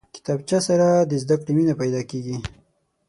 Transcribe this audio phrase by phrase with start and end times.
[0.15, 2.37] کتابچه سره د زده کړې مینه پیدا کېږي